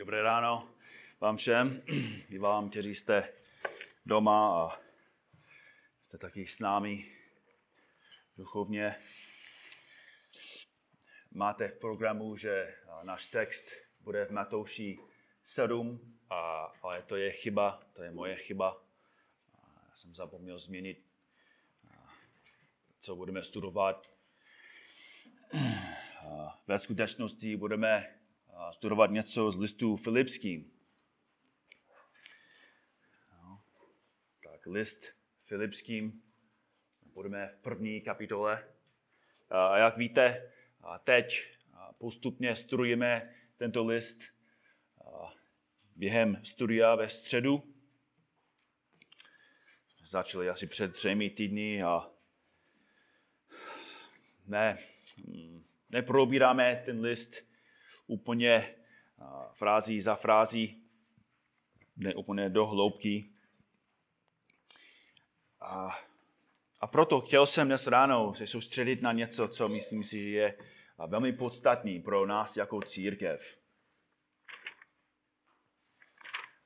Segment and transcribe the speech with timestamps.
[0.00, 0.68] Dobré ráno
[1.20, 1.82] vám všem,
[2.28, 3.32] i vám, kteří jste
[4.06, 4.80] doma a
[6.02, 7.12] jste taky s námi
[8.36, 8.96] duchovně.
[11.30, 14.98] Máte v programu, že náš text bude v Matouši
[15.42, 18.82] 7, a, ale to je chyba, to je moje chyba.
[19.90, 21.06] Já jsem zapomněl změnit,
[23.00, 24.06] co budeme studovat.
[26.66, 28.19] Ve skutečnosti budeme
[28.70, 30.72] studovat něco z listu Filipským.
[33.32, 33.62] No,
[34.42, 35.06] tak list
[35.44, 36.22] Filipským,
[37.14, 38.68] budeme v první kapitole.
[39.50, 40.52] A jak víte,
[41.04, 41.56] teď
[41.98, 44.20] postupně studujeme tento list
[45.96, 47.74] během studia ve středu.
[50.04, 52.10] Začali asi před třemi týdny a
[54.46, 54.78] ne,
[55.90, 57.49] neprobíráme ten list
[58.10, 58.74] úplně
[59.52, 60.82] frází za frází,
[61.96, 63.30] ne úplně do hloubky.
[65.60, 65.98] A,
[66.80, 70.58] a proto chtěl jsem dnes ráno se soustředit na něco, co myslím si, že je
[71.06, 73.58] velmi podstatný pro nás jako církev.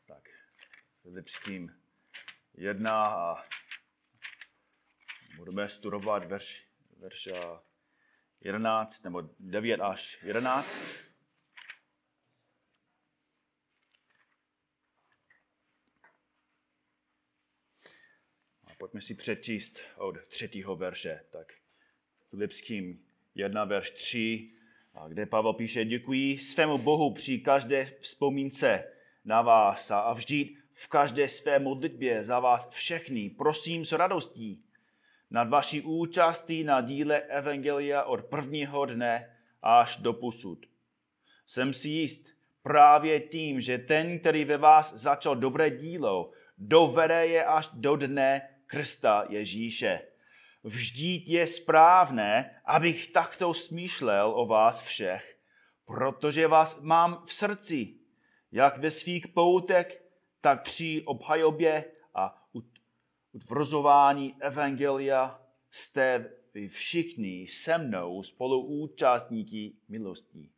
[0.06, 0.28] Tak,
[1.04, 1.80] Lipským
[2.54, 3.44] jedna a
[5.36, 6.66] budeme studovat verš,
[6.98, 7.28] verš
[8.40, 10.82] 11 nebo 9 až 11.
[18.78, 21.20] Pojďme si přečíst od třetího verše.
[21.30, 21.52] Tak
[22.30, 23.00] Filipským
[23.34, 24.50] 1, verš 3,
[25.08, 28.84] kde Pavel píše, děkuji svému Bohu při každé vzpomínce
[29.24, 33.30] na vás a vždy v každé své modlitbě za vás všechny.
[33.30, 34.64] Prosím s radostí
[35.30, 40.66] nad vaší účastí na díle Evangelia od prvního dne až do posud.
[41.46, 42.28] Jsem si jist
[42.62, 48.53] právě tím, že ten, který ve vás začal dobré dílo, dovede je až do dne
[48.66, 50.00] Krista Ježíše.
[50.64, 55.38] Vždyť je správné, abych takto smýšlel o vás všech,
[55.84, 57.94] protože vás mám v srdci,
[58.52, 60.02] jak ve svých poutech,
[60.40, 61.84] tak při obhajobě
[62.14, 62.48] a
[63.32, 65.40] utvrzování Evangelia
[65.70, 70.52] jste vy všichni se mnou spoluúčastníky milostí.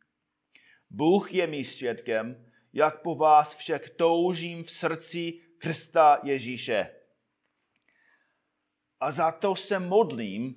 [0.89, 6.96] Bůh je mi svědkem, jak po vás všech toužím v srdci Krista Ježíše
[8.99, 10.55] a za to se modlím,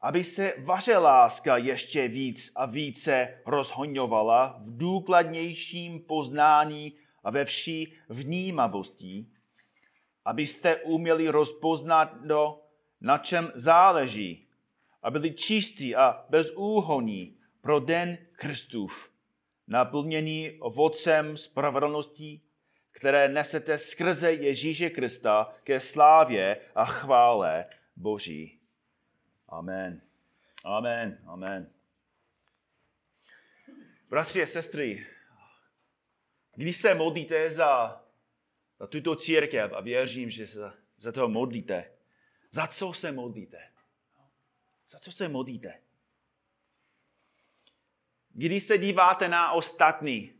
[0.00, 6.92] aby se vaše láska ještě víc a více rozhoňovala v důkladnějším poznání
[7.24, 9.26] a ve vší vnímavosti,
[10.24, 12.60] abyste uměli rozpoznat do,
[13.00, 14.48] na čem záleží
[15.02, 19.10] a byli čistí a bezúhoní pro den Kristův,
[19.66, 22.40] naplnění ovocem spravedlnosti,
[22.96, 28.60] které nesete skrze Ježíše Krista ke slávě a chvále Boží.
[29.48, 30.02] Amen.
[30.64, 31.18] Amen.
[31.26, 31.72] Amen.
[34.08, 35.06] Bratři a sestry,
[36.54, 38.04] když se modlíte za,
[38.80, 41.90] za tuto církev a věřím, že se za, za to modlíte,
[42.50, 43.68] za co se modlíte?
[44.88, 45.80] Za co se modlíte?
[48.30, 50.32] Když se díváte na ostatní,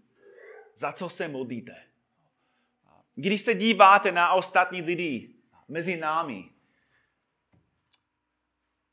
[0.74, 1.85] za co se modlíte?
[3.19, 5.34] Když se díváte na ostatní lidi
[5.69, 6.50] mezi námi,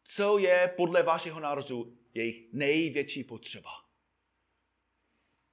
[0.04, 3.70] co je podle vašeho nározu jejich největší potřeba?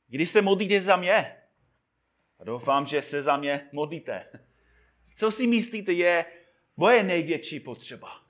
[0.07, 1.37] Když se modlíte za mě,
[2.39, 4.47] a doufám, že se za mě modlíte,
[5.17, 6.25] co si myslíte je
[6.77, 8.25] moje největší potřeba?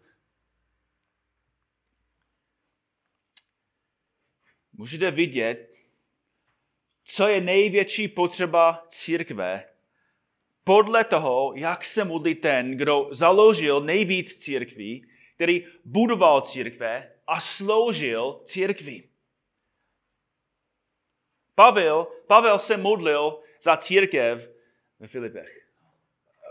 [4.72, 5.74] Můžete vidět,
[7.04, 9.69] co je největší potřeba církve
[10.70, 18.40] podle toho, jak se modlí ten, kdo založil nejvíc církví, který budoval církve a sloužil
[18.44, 19.08] církvi.
[21.54, 24.50] Pavel, Pavel se modlil za církev
[24.98, 25.70] ve Filipech.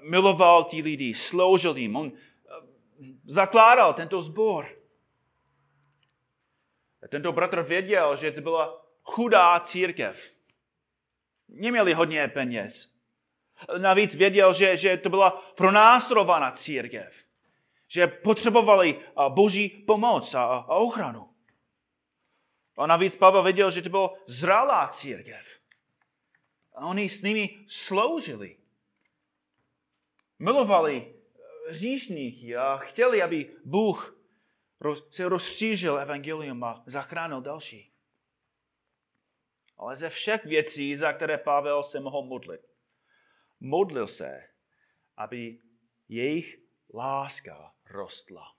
[0.04, 1.96] Miloval ti lidi, sloužil jim.
[1.96, 2.52] On eh,
[3.26, 4.68] zakládal tento zbor.
[7.04, 10.32] A tento bratr věděl, že to byla chudá církev.
[11.48, 12.99] Neměli hodně peněz.
[13.78, 17.24] Navíc věděl, že, že to byla pronásledovaná církev.
[17.88, 21.30] Že potřebovali boží pomoc a, a ochranu.
[22.78, 25.60] A navíc Pavel věděl, že to byla zralá církev.
[26.74, 28.58] A oni s nimi sloužili.
[30.40, 31.14] Milovali
[31.70, 34.20] říšníky a chtěli, aby Bůh
[35.10, 37.92] se rozšířil evangelium a zachránil další.
[39.78, 42.69] ale ze všech věcí, za které Pavel se mohl modlit.
[43.60, 44.44] Modlil se,
[45.18, 45.60] aby
[46.10, 46.58] jejich
[46.94, 48.56] láska rostla.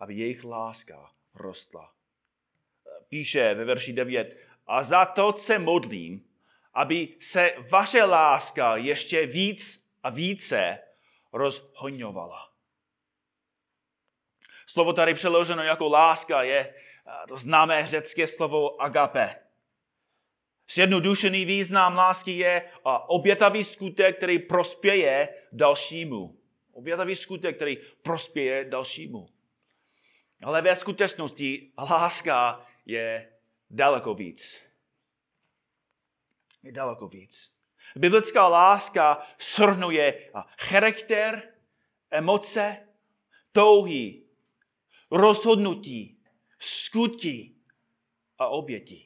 [0.00, 1.92] Aby jejich láska rostla.
[3.08, 4.36] Píše ve verši 9,
[4.66, 6.28] a za to se modlím,
[6.74, 10.78] aby se vaše láska ještě víc a více
[11.32, 12.52] rozhoňovala.
[14.66, 16.74] Slovo tady přeloženo jako láska je
[17.28, 19.45] to známé řecké slovo agape.
[20.70, 22.70] Zjednodušený význam lásky je
[23.06, 26.40] obětavý skutek, který prospěje dalšímu.
[26.72, 29.28] Obětavý skutek, který prospěje dalšímu.
[30.42, 33.32] Ale ve skutečnosti láska je
[33.70, 34.62] daleko víc.
[36.62, 37.52] Je daleko víc.
[37.96, 41.54] Biblická láska shrnuje charakter,
[42.10, 42.88] emoce,
[43.52, 44.22] touhy,
[45.10, 46.22] rozhodnutí,
[46.58, 47.54] skutky
[48.38, 49.05] a oběti.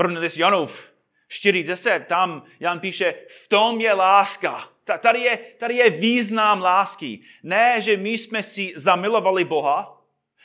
[0.00, 0.92] První list Janův
[1.30, 4.68] 4.10, tam Jan píše, v tom je láska.
[5.00, 7.20] Tady je, tady je význam lásky.
[7.42, 10.02] Ne, že my jsme si zamilovali Boha,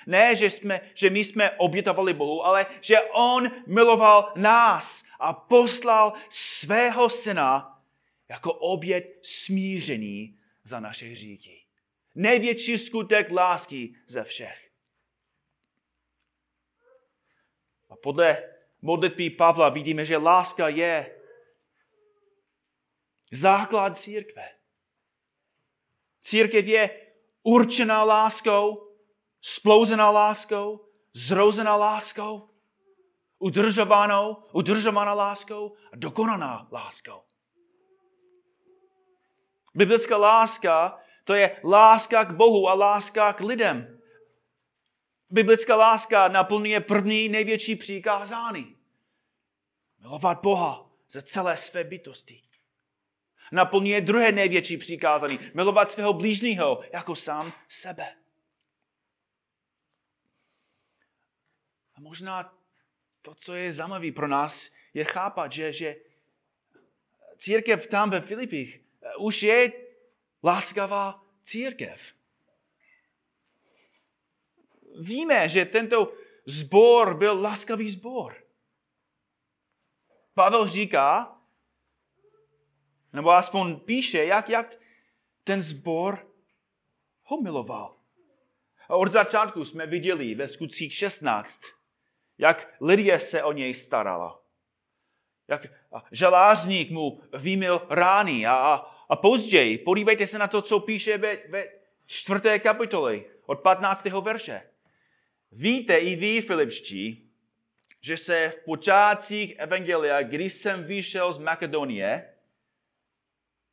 [0.07, 6.13] ne, že, jsme, že my jsme obětovali Bohu, ale že On miloval nás a poslal
[6.29, 7.81] svého syna
[8.29, 11.61] jako obět smířený za naše hříchy.
[12.15, 14.69] Největší skutek lásky ze všech.
[17.89, 18.54] A podle
[18.85, 21.09] modlitby Pavla vidíme, že láska je
[23.31, 24.45] základ církve.
[26.21, 26.83] Církev je
[27.43, 28.93] určená láskou,
[29.41, 32.49] splouzená láskou, zrozená láskou,
[33.39, 37.21] udržovanou, udržovaná láskou a dokonaná láskou.
[39.75, 43.94] Biblická láska to je láska k Bohu a láska k lidem.
[45.29, 48.77] Biblická láska naplňuje první největší přikázání.
[49.99, 52.41] Milovat Boha ze celé své bytosti.
[53.51, 55.39] Naplňuje druhé největší přikázání.
[55.53, 58.15] Milovat svého blížního jako sám sebe.
[61.95, 62.57] A možná
[63.21, 65.95] to, co je zajímavé pro nás, je chápat, že, že
[67.37, 68.81] církev tam ve Filipích
[69.19, 69.71] už je
[70.43, 72.13] láskavá církev.
[74.99, 76.13] Víme, že tento
[76.45, 78.35] zbor byl láskavý zbor.
[80.33, 81.37] Pavel říká,
[83.13, 84.75] nebo aspoň píše, jak, jak
[85.43, 86.27] ten zbor
[87.23, 87.95] ho miloval.
[88.89, 91.59] A od začátku jsme viděli ve skutcích 16,
[92.37, 94.41] jak Lidie se o něj starala.
[95.47, 95.67] Jak
[96.11, 101.65] žalářník mu vymil rány a, a později, podívejte se na to, co píše ve, ve
[102.05, 104.05] čtvrté kapitole od 15.
[104.05, 104.69] verše.
[105.57, 107.31] Víte i vy, Filipští,
[108.01, 112.33] že se v počátcích Evangelia, když jsem vyšel z Makedonie,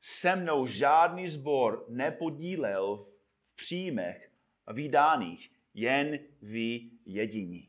[0.01, 3.07] se mnou žádný zbor nepodílel
[3.41, 4.31] v příjmech
[4.67, 7.69] a vydáních, jen vy jediní.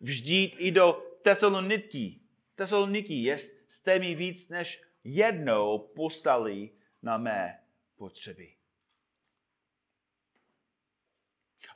[0.00, 0.92] Vždyť i do
[1.22, 2.20] Tesaloniky,
[2.54, 3.36] Tesaloniky
[3.68, 6.70] jste mi víc než jednou postali
[7.02, 7.60] na mé
[7.96, 8.55] potřeby.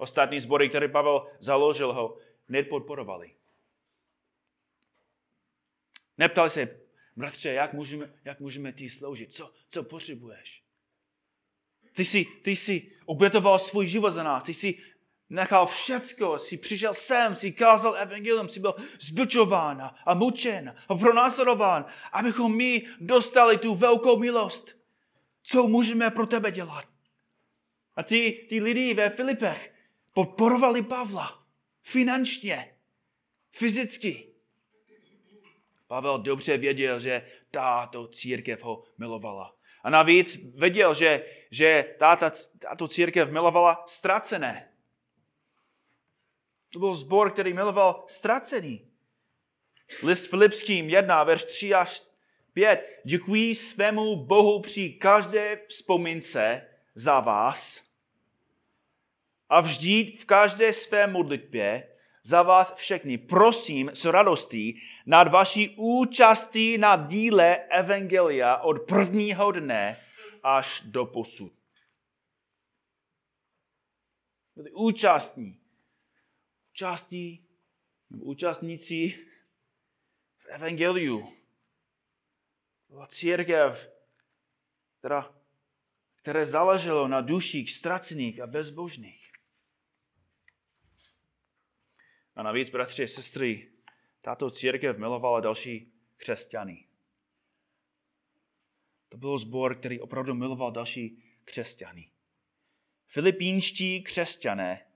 [0.00, 2.18] Ostatní sbory, které Pavel založil, ho
[2.48, 3.30] nepodporovali.
[6.18, 6.80] Neptali se,
[7.16, 9.32] bratře, jak můžeme, jak můžeme ty sloužit?
[9.32, 10.62] Co, co potřebuješ?
[11.92, 14.44] Ty jsi, ty jsi obětoval svůj život za nás.
[14.44, 14.78] Ty jsi
[15.30, 21.86] nechal všecko, jsi přišel sem, jsi kázal evangelium, jsi byl zbičován a mučen a pronásledován,
[22.12, 24.76] abychom my dostali tu velkou milost.
[25.42, 26.88] Co můžeme pro tebe dělat?
[27.96, 29.79] A ty, ty lidi ve Filipech
[30.12, 31.40] podporovali Pavla
[31.82, 32.74] finančně,
[33.50, 34.26] fyzicky.
[35.86, 39.56] Pavel dobře věděl, že tato církev ho milovala.
[39.82, 42.26] A navíc věděl, že, že tato,
[42.58, 44.72] tato církev milovala ztracené.
[46.72, 48.86] To byl zbor, který miloval ztracený.
[50.02, 52.02] List Filipským 1, verš 3 až
[52.52, 53.00] 5.
[53.04, 57.89] Děkuji svému Bohu při každé vzpomínce za vás
[59.50, 66.78] a vždy v každé své modlitbě za vás všechny prosím s radostí nad vaší účastí
[66.78, 69.96] na díle Evangelia od prvního dne
[70.42, 71.52] až do posud.
[74.72, 75.60] Účastní
[76.80, 77.44] účastí,
[78.10, 79.26] nebo účastníci
[80.36, 81.36] v Evangeliu.
[82.88, 83.92] Byla církev,
[84.98, 85.34] která,
[86.16, 89.19] které záleželo na duších ztracených a bezbožných.
[92.36, 93.70] A navíc, bratři a sestry,
[94.20, 96.86] tato církev milovala další křesťany.
[99.08, 102.10] To byl sbor, který opravdu miloval další křesťany.
[103.06, 104.86] Filipínští křesťané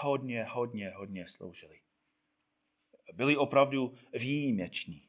[0.00, 1.80] hodně, hodně, hodně sloužili.
[3.14, 5.08] Byli opravdu výjimeční.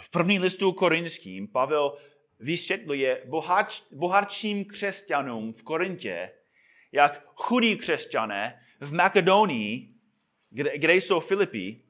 [0.00, 1.98] V první listu korinským Pavel
[2.38, 6.30] vysvětluje bohač, bohatším křesťanům v Korintě,
[6.92, 9.88] jak chudí křesťané v Makedonii,
[10.50, 11.80] kde, kde jsou Filipy,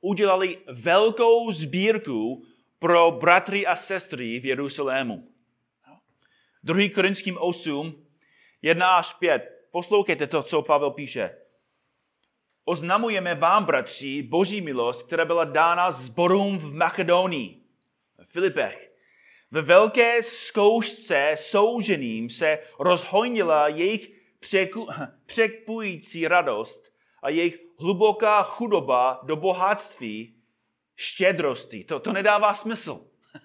[0.00, 2.44] udělali velkou sbírku
[2.78, 5.28] pro bratry a sestry v Jeruzalému.
[6.62, 6.88] 2.
[6.94, 8.06] Korinským 8,
[8.62, 9.68] 1 až 5.
[9.70, 11.36] Poslouchejte to, co Pavel píše.
[12.64, 17.60] Oznamujeme vám, bratři, boží milost, která byla dána zborům v Makedonii,
[18.18, 18.92] v Filipech.
[19.50, 24.12] Ve velké zkoušce souženým se rozhojnila jejich
[25.26, 30.42] překpující radost a jejich hluboká chudoba do bohatství,
[30.96, 31.84] štědrosti.
[31.84, 33.06] To, to nedává smysl.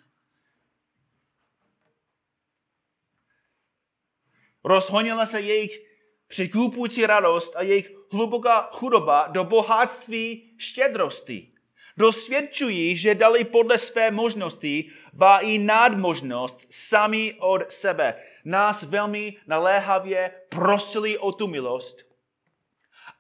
[4.64, 5.90] Rozhonila se jejich
[6.28, 11.54] překupující radost a jejich hluboká chudoba do bohatství štědrosti.
[11.98, 18.16] Dosvědčují, že dali podle své možnosti, ba i nadmožnost sami od sebe.
[18.46, 22.10] Nás velmi naléhavě prosili o tu milost,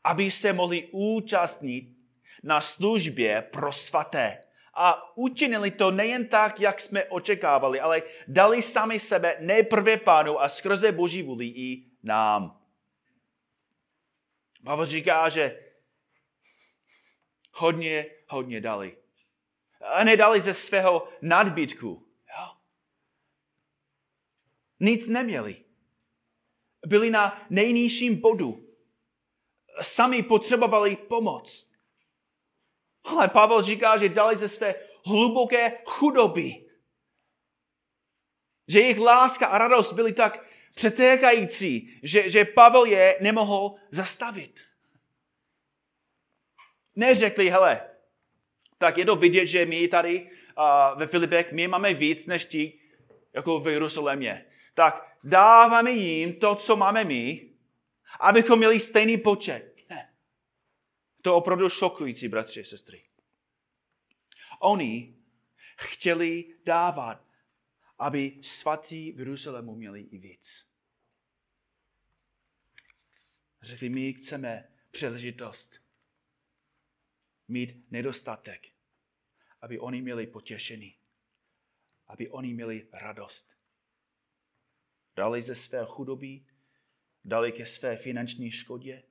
[0.03, 1.99] aby se mohli účastnit
[2.43, 4.43] na službě pro svaté.
[4.73, 10.47] A učinili to nejen tak, jak jsme očekávali, ale dali sami sebe nejprve pánu a
[10.47, 12.59] skrze boží vůli i nám.
[14.63, 15.59] Pavel říká, že
[17.51, 18.97] hodně, hodně dali.
[19.81, 22.08] A nedali ze svého nadbytku.
[24.79, 25.63] Nic neměli.
[26.85, 28.65] Byli na nejnižším bodu.
[29.81, 31.71] Sami potřebovali pomoc.
[33.03, 36.65] Ale Pavel říká, že dali ze své hluboké chudoby.
[38.67, 40.45] Že jejich láska a radost byly tak
[40.75, 44.59] přetékající, že, že Pavel je nemohl zastavit.
[46.95, 47.89] Neřekli, hele,
[48.77, 52.79] tak je to vidět, že my tady uh, ve Filipech, my máme víc než ti,
[53.33, 54.48] jako v Jeruzalémě.
[54.79, 57.49] Tak dáváme jim to, co máme my,
[58.19, 59.75] abychom měli stejný počet.
[59.89, 60.13] Ne.
[61.21, 63.05] To je opravdu šokující, bratři a sestry.
[64.59, 65.17] Oni
[65.77, 67.25] chtěli dávat,
[67.97, 70.71] aby svatí v Jeruzalému měli i víc.
[73.61, 75.81] Řekli, my chceme příležitost
[77.47, 78.67] mít nedostatek,
[79.61, 80.95] aby oni měli potěšení,
[82.07, 83.58] aby oni měli radost.
[85.19, 86.45] Dali ze své chudoby,
[87.25, 89.03] dali ke své finanční škodě,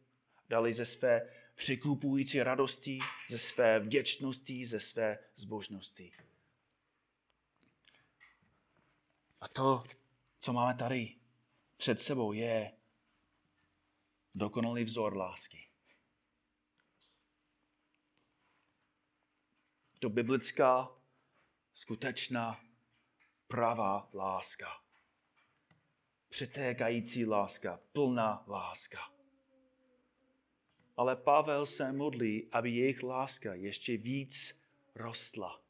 [0.49, 2.99] dali ze své překupující radosti,
[3.31, 6.13] ze své vděčnosti, ze své zbožnosti.
[9.41, 9.85] A to,
[10.41, 11.17] co máme tady
[11.77, 12.73] před sebou, je
[14.35, 15.69] dokonalý vzor lásky.
[19.99, 20.89] To biblická,
[21.75, 22.61] skutečná,
[23.49, 24.88] pravá láska.
[26.29, 28.99] Přetékající láska, plná láska.
[30.97, 34.63] Ale Pavel se modlí, aby jejich láska ještě víc
[34.95, 35.63] rostla.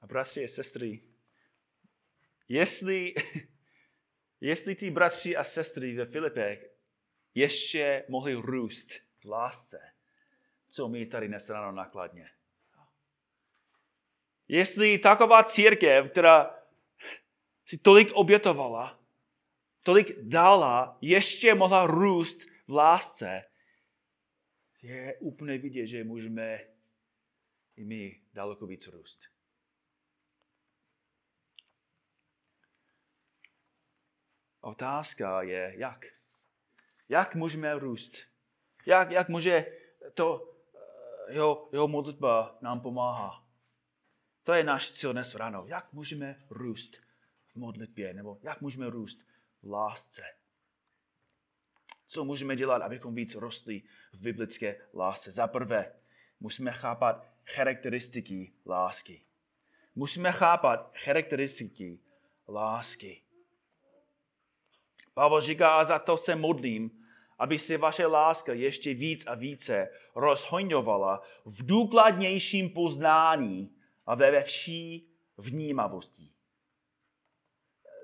[0.00, 1.02] A bratři a sestry,
[2.48, 3.14] jestli,
[4.40, 6.70] jestli ty bratři a sestry ve Filipech
[7.34, 9.92] ještě mohli růst v lásce,
[10.68, 12.30] co my tady dnes ráno nakladně.
[14.48, 16.59] Jestli taková církev, která
[17.70, 19.00] si tolik obětovala,
[19.82, 23.44] tolik dala, ještě mohla růst v lásce,
[24.82, 26.60] je úplně vidět, že můžeme
[27.76, 29.28] i my daleko víc růst.
[34.60, 36.04] Otázka je, jak?
[37.08, 38.26] Jak můžeme růst?
[38.86, 39.66] Jak, jak může
[40.14, 40.54] to
[41.28, 43.46] jeho, jeho modlitba nám pomáhá.
[44.42, 45.64] To je náš cíl dnes ráno.
[45.66, 47.09] Jak můžeme růst
[47.60, 49.26] modlitbě, nebo jak můžeme růst
[49.62, 50.22] v lásce.
[52.06, 55.30] Co můžeme dělat, abychom víc rostli v biblické lásce?
[55.30, 55.92] Za prvé,
[56.40, 59.22] musíme chápat charakteristiky lásky.
[59.94, 61.98] Musíme chápat charakteristiky
[62.48, 63.22] lásky.
[65.14, 67.06] Pavel říká, a za to se modlím,
[67.38, 73.76] aby se vaše láska ještě víc a více rozhojňovala v důkladnějším poznání
[74.06, 76.32] a ve vší vnímavosti.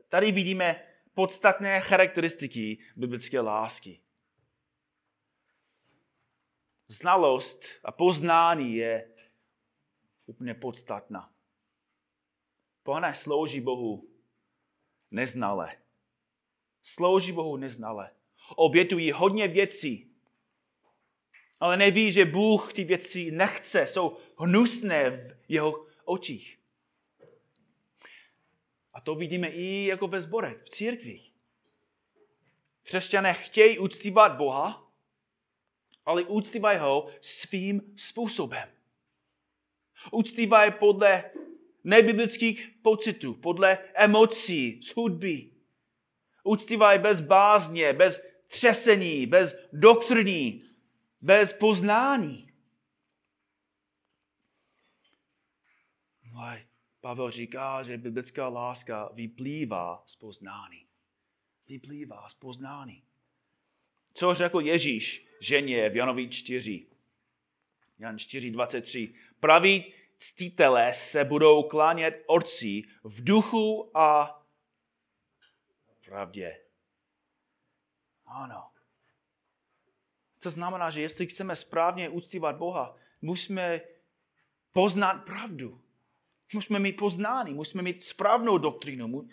[0.09, 0.85] Tady vidíme
[1.15, 4.01] podstatné charakteristiky biblické lásky.
[6.89, 9.11] znalost a poznání je
[10.27, 11.33] úplně podstatná.
[12.83, 14.09] Pohané slouží Bohu
[15.11, 15.77] neznale.
[16.83, 18.11] Slouží Bohu neznale.
[18.57, 20.15] Obětují hodně věcí,
[21.61, 26.59] ale neví, že Bůh ty věci nechce, jsou hnusné v jeho očích.
[29.07, 31.21] To vidíme i jako ve zborech, v církvi.
[32.83, 34.93] Křesťané chtějí uctívat Boha,
[36.05, 38.69] ale uctívají ho svým způsobem.
[40.11, 41.31] Uctívají podle
[41.85, 45.51] nebiblických pocitů, podle emocí, z hudby.
[46.45, 50.65] Uctívají bez bázně, bez třesení, bez doktrní,
[51.21, 52.53] bez poznání.
[56.33, 56.66] No
[57.07, 60.87] Pavel říká, že biblická láska vyplývá z poznání.
[61.69, 63.03] Vyplývá z poznání.
[64.15, 66.87] Co řekl Ježíš ženě v Janovi 4?
[67.99, 69.15] Jan 4, 23.
[69.41, 74.41] Praví ctitelé se budou klánět orcí v duchu a
[76.05, 76.61] pravdě.
[78.27, 78.71] Ano.
[80.39, 83.81] To znamená, že jestli chceme správně uctívat Boha, musíme
[84.73, 85.86] poznat pravdu.
[86.55, 89.29] Musíme mít poznání, musíme mít správnou doktrínu.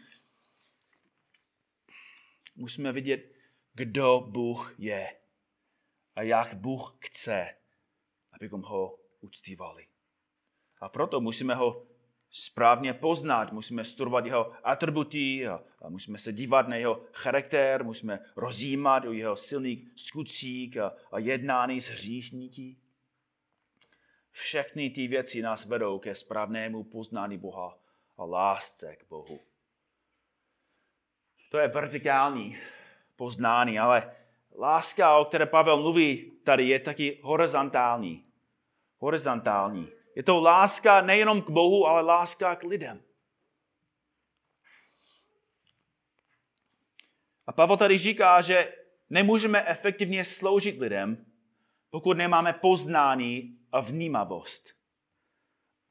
[2.56, 3.34] Musíme vidět,
[3.74, 5.20] kdo Bůh je
[6.16, 7.56] a jak Bůh chce,
[8.32, 9.88] abychom ho uctívali.
[10.82, 11.88] A proto musíme ho
[12.32, 18.20] správně poznat, musíme studovat jeho atributy, a, a musíme se dívat na jeho charakter, musíme
[18.36, 22.78] rozjímat o jeho silných skutcích a, a jednání s hříšníky.
[24.34, 27.78] Všechny ty věci nás vedou ke správnému poznání Boha
[28.18, 29.40] a lásce k Bohu.
[31.50, 32.58] To je vertikální
[33.16, 34.16] poznání, ale
[34.60, 38.26] láska, o které Pavel mluví tady, je taky horizontální.
[38.98, 39.90] Horizontální.
[40.16, 43.02] Je to láska nejenom k Bohu, ale láska k lidem.
[47.48, 48.74] A Pavel tady říká, že
[49.10, 51.26] nemůžeme efektivně sloužit lidem,
[51.90, 54.74] pokud nemáme poznání a vnímavost.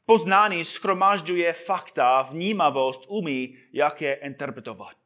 [0.05, 4.97] Poznání schromažďuje fakta, vnímavost umí, jak je interpretovat.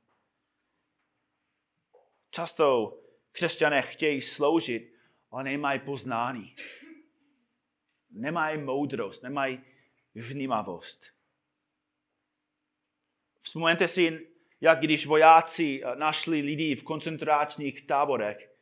[2.31, 2.99] Často
[3.33, 4.93] křesťané chtějí sloužit,
[5.31, 6.57] ale nemají poznání
[8.17, 9.61] nemají moudrost, nemají
[10.15, 11.07] vnímavost.
[13.43, 14.29] Vzpomeňte si,
[14.61, 18.56] jak když vojáci našli lidi v koncentračních táborech,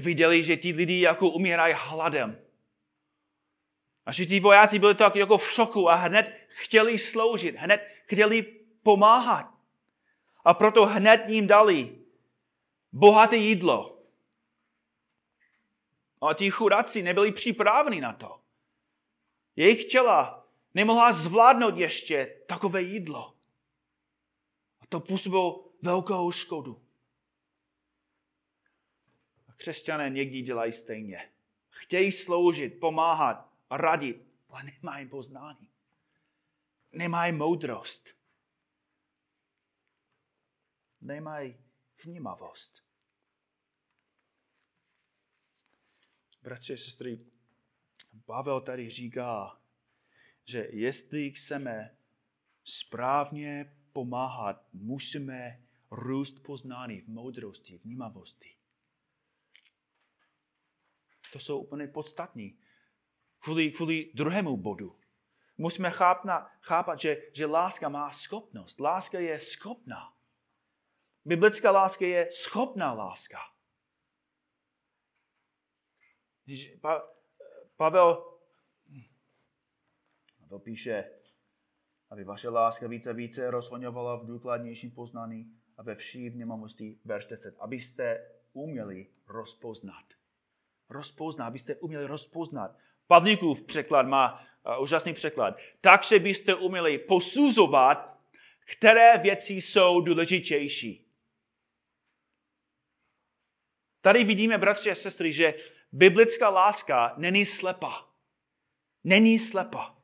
[0.00, 2.38] viděli, že ti lidi jako umírají hladem.
[4.06, 8.42] A že ti vojáci byli tak jako v šoku a hned chtěli sloužit, hned chtěli
[8.82, 9.54] pomáhat.
[10.44, 11.98] A proto hned jim dali
[12.92, 13.96] bohaté jídlo,
[16.20, 18.40] a ti chudáci nebyli připraveni na to.
[19.56, 23.34] Jejich těla nemohla zvládnout ještě takové jídlo.
[24.80, 26.82] A to působilo velkou škodu.
[29.56, 31.32] Křesťané někdy dělají stejně.
[31.70, 35.70] Chtějí sloužit, pomáhat radit, ale nemají poznání.
[36.92, 38.16] Nemají moudrost.
[41.00, 41.56] Nemají
[42.04, 42.86] vnímavost.
[46.42, 47.18] Bratři a sestry,
[48.24, 49.60] Pavel tady říká,
[50.44, 51.96] že jestli chceme
[52.64, 58.55] správně pomáhat, musíme růst poznání v moudrosti, vnímavosti.
[61.36, 62.58] To jsou úplně podstatní.
[63.38, 64.98] Kvůli, kvůli druhému bodu.
[65.58, 68.80] Musíme chápat, chápat že, že láska má schopnost.
[68.80, 70.16] Láska je schopná.
[71.24, 73.38] Biblická láska je schopná láska.
[77.76, 78.24] Pavel,
[80.40, 81.10] Pavel píše,
[82.10, 87.24] aby vaše láska více a více rozhoňovala v důkladnějším poznání a ve vší vnímavosti, verš
[87.24, 90.25] 10, abyste uměli rozpoznat.
[90.88, 92.76] Rozpoznat, abyste uměli rozpoznat.
[93.06, 94.32] Pavlíkův překlad má
[94.76, 95.56] uh, úžasný překlad.
[95.80, 98.18] Takže byste uměli posuzovat,
[98.64, 101.06] které věci jsou důležitější.
[104.00, 105.54] Tady vidíme, bratři a sestry, že
[105.92, 108.08] biblická láska není slepa.
[109.04, 109.96] Není slepa.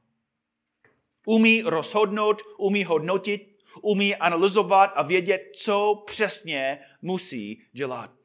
[1.26, 8.21] Umí rozhodnout, umí hodnotit, umí analyzovat a vědět, co přesně musí dělat.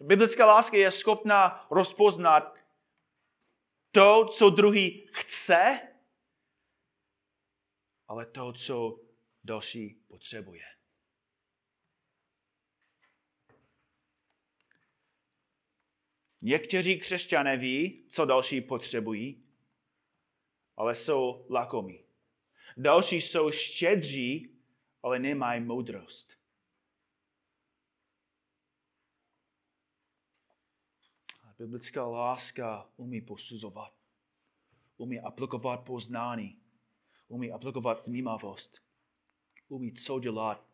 [0.00, 2.58] Biblická láska je schopná rozpoznat
[3.90, 5.80] to, co druhý chce,
[8.08, 9.00] ale to, co
[9.44, 10.62] další potřebuje.
[16.40, 19.44] Někteří křesťané ví, co další potřebují,
[20.76, 22.04] ale jsou lakomí.
[22.76, 24.58] Další jsou štědří,
[25.02, 26.37] ale nemají moudrost.
[31.58, 33.94] Biblická láska umí posuzovat,
[34.96, 36.62] umí aplikovat poznání,
[37.28, 38.82] umí aplikovat vnímavost,
[39.68, 40.68] umí co dělat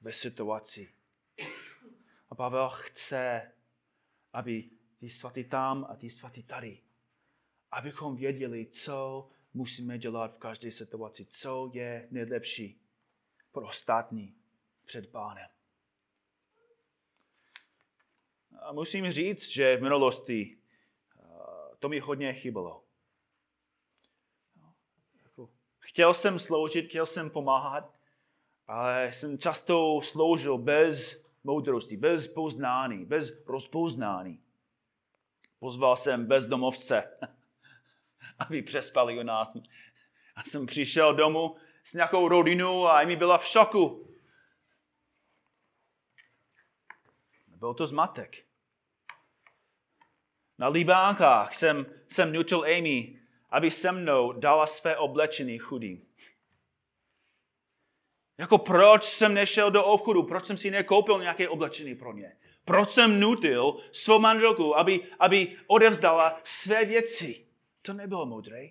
[0.00, 0.94] ve situaci.
[2.30, 3.52] A Pavel chce,
[4.32, 6.82] aby ty svatý tam a ty svatý tady,
[7.70, 12.80] abychom věděli, co musíme dělat v každé situaci, co je nejlepší
[13.52, 14.36] pro ostatní
[14.84, 15.50] před pánem.
[18.60, 20.56] A musím říct, že v minulosti
[21.82, 22.84] to mi hodně chybilo.
[25.24, 27.94] Jako, chtěl jsem sloužit, chtěl jsem pomáhat,
[28.66, 34.42] ale jsem často sloužil bez moudrosti, bez poznání, bez rozpoznání.
[35.58, 37.18] Pozval jsem bezdomovce,
[38.38, 39.56] aby přespali u nás.
[40.36, 44.08] A jsem přišel domů s nějakou rodinou a mi byla v šoku.
[47.62, 48.46] Byl to zmatek.
[50.58, 53.20] Na Libánkách jsem, jsem nutil Amy,
[53.50, 56.06] aby se mnou dala své oblečení chudým.
[58.38, 62.36] Jako proč jsem nešel do obchodu, proč jsem si nekoupil nějaké oblečení pro ně?
[62.64, 67.46] Proč jsem nutil svou manželku, aby, aby odevzdala své věci?
[67.82, 68.68] To nebylo moudré.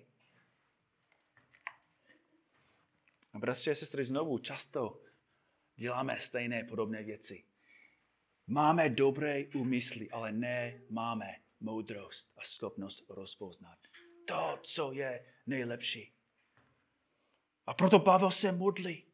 [3.32, 5.00] A bratři a sestry, znovu často
[5.76, 7.51] děláme stejné podobné věci.
[8.46, 13.78] Máme dobré úmysly, ale ne máme moudrost a schopnost rozpoznat
[14.24, 16.12] to, co je nejlepší.
[17.66, 19.04] A proto Pavel se modlí.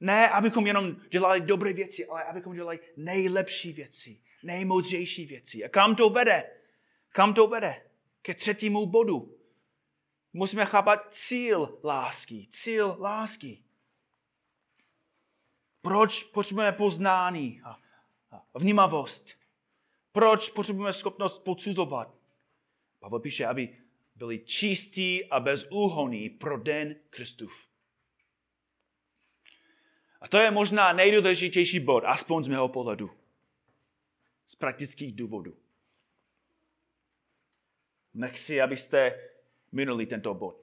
[0.00, 5.64] Ne, abychom jenom dělali dobré věci, ale abychom dělali nejlepší věci, nejmoudřejší věci.
[5.64, 6.50] A kam to vede?
[7.08, 7.82] Kam to vede?
[8.22, 9.38] Ke třetímu bodu.
[10.32, 12.46] Musíme chápat cíl lásky.
[12.50, 13.64] Cíl lásky.
[15.86, 17.78] Proč potřebujeme poznání a,
[18.54, 19.30] vnímavost?
[20.12, 22.14] Proč potřebujeme schopnost podsuzovat?
[22.98, 23.78] Pavel píše, aby
[24.14, 27.66] byli čistí a bezúhonní pro den Kristův.
[30.20, 33.10] A to je možná nejdůležitější bod, aspoň z mého pohledu.
[34.46, 35.56] Z praktických důvodů.
[38.14, 39.30] Nechci, abyste
[39.72, 40.56] minuli tento bod.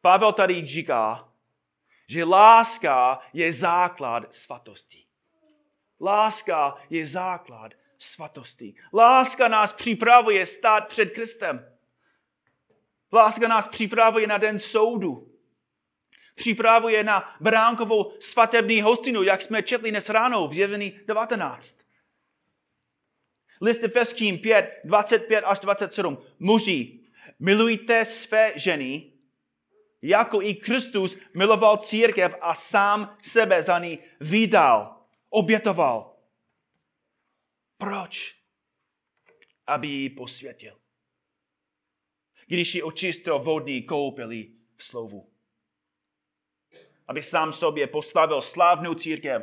[0.00, 1.31] Pavel tady říká,
[2.12, 5.04] že láska je základ svatosti.
[6.00, 8.74] Láska je základ svatosti.
[8.92, 11.66] Láska nás připravuje stát před Kristem.
[13.12, 15.28] Láska nás připravuje na den soudu.
[16.34, 21.78] Připravuje na bránkovou svatební hostinu, jak jsme četli dnes ráno v Zjevení 19.
[23.60, 26.18] List Efeským 5, 25 až 27.
[26.38, 27.00] Muži,
[27.38, 29.11] milujte své ženy,
[30.02, 34.96] jako i Kristus miloval církev a sám sebe za ní vydal,
[35.28, 36.16] obětoval.
[37.78, 38.36] Proč?
[39.66, 40.78] Aby ji posvětil.
[42.46, 45.28] Když ji očistil vodní koupili v slovu.
[47.08, 49.42] Aby sám sobě postavil slávnou církev,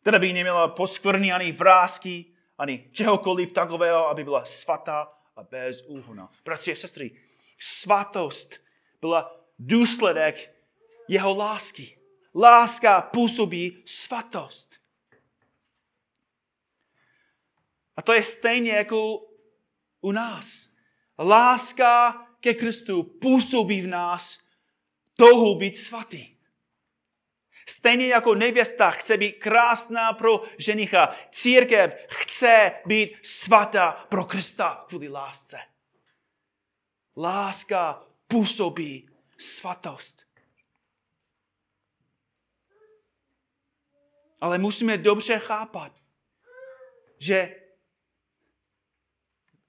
[0.00, 2.24] která by neměla poskvrny ani vrázky,
[2.58, 6.32] ani čehokoliv takového, aby byla svatá a bez úhona.
[6.44, 7.20] Bratři a sestry,
[7.58, 8.54] svatost
[9.00, 10.54] byla důsledek
[11.08, 11.98] jeho lásky.
[12.34, 14.74] Láska působí svatost.
[17.96, 19.18] A to je stejně jako
[20.00, 20.68] u nás.
[21.18, 24.38] Láska ke Kristu působí v nás
[25.16, 26.36] touhu být svatý.
[27.68, 35.08] Stejně jako nevěsta chce být krásná pro ženicha, církev chce být svatá pro Krista kvůli
[35.08, 35.58] lásce.
[37.16, 39.09] Láska působí
[39.40, 40.26] svatost.
[44.40, 46.02] Ale musíme dobře chápat,
[47.18, 47.60] že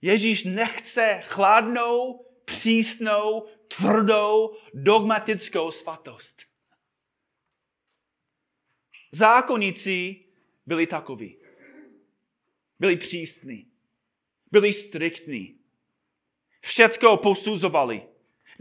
[0.01, 6.41] Ježíš nechce chladnou, přísnou, tvrdou, dogmatickou svatost.
[9.11, 10.25] Zákonníci
[10.65, 11.37] byli takoví.
[12.79, 13.71] Byli přísní.
[14.51, 15.59] Byli striktní.
[16.61, 18.10] Všecko posuzovali.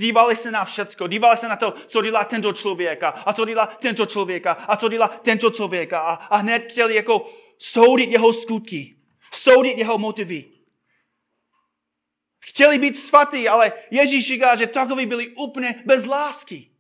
[0.01, 1.09] Dívali se na všecko.
[1.09, 3.09] Dívali se na to, co dělá tento člověka.
[3.09, 4.53] A co dělá tento člověka.
[4.53, 6.01] A co dělá tento člověka.
[6.01, 8.97] A, a hned chtěli jako soudit jeho skutky.
[9.33, 10.51] Soudit jeho motivy.
[12.39, 16.71] Chtěli být svatý, ale Ježíš říká, že takoví byli úplně bez lásky.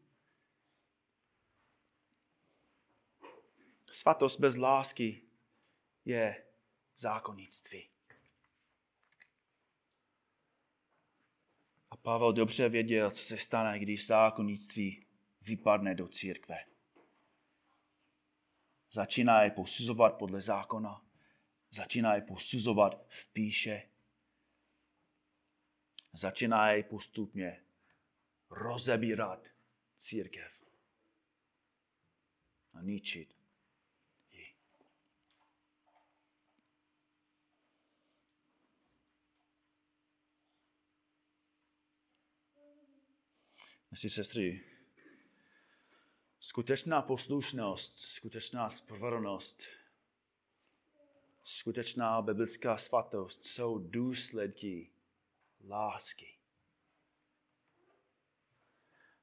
[3.90, 5.22] Svatost bez lásky
[6.04, 6.44] je
[6.96, 7.88] zákonnictví.
[12.02, 15.06] Pavel dobře věděl, co se stane, když zákonnictví
[15.42, 16.64] vypadne do církve.
[18.92, 21.02] Začíná je posuzovat podle zákona.
[21.70, 23.82] Začíná je posuzovat v píše.
[26.12, 27.60] Začíná je postupně
[28.50, 29.48] rozebírat
[29.96, 30.52] církev
[32.72, 33.39] a ničit
[43.90, 44.64] Naši sestry,
[46.40, 49.62] skutečná poslušnost, skutečná spravedlnost,
[51.44, 54.90] skutečná biblická svatost jsou důsledky
[55.68, 56.36] lásky.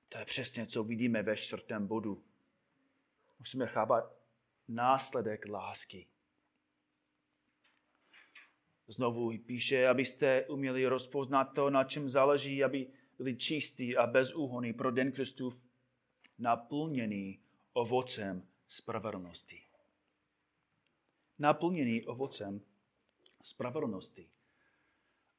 [0.09, 2.23] To je přesně, co vidíme ve čtvrtém bodu.
[3.39, 4.15] Musíme chápat
[4.67, 6.07] následek lásky.
[8.87, 14.91] Znovu píše, abyste uměli rozpoznat to, na čem záleží, aby byli čistí a bezúhonní pro
[14.91, 15.61] den Kristův,
[16.39, 17.39] naplněný
[17.73, 19.63] ovocem spravedlnosti.
[21.39, 22.61] Naplněný ovocem
[23.43, 24.29] spravedlnosti.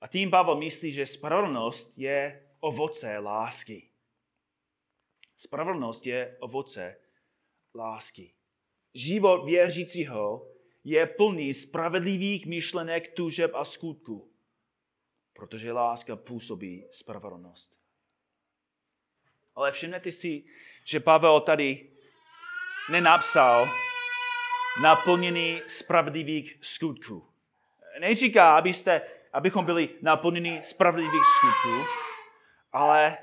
[0.00, 3.90] A tím Pavel myslí, že spravedlnost je ovoce lásky.
[5.36, 6.96] Spravedlnost je ovoce
[7.74, 8.34] lásky.
[8.94, 10.52] Život věřícího
[10.84, 14.30] je plný spravedlivých myšlenek, tužeb a skutků,
[15.38, 17.72] protože láska působí spravedlnost.
[19.54, 20.44] Ale všimnete si,
[20.84, 21.90] že Pavel tady
[22.90, 23.66] nenapsal
[24.82, 27.28] naplněný spravedlivých skutků.
[28.00, 31.84] Neříká, abyste, abychom byli naplněni spravedlivých skutků,
[32.72, 33.18] ale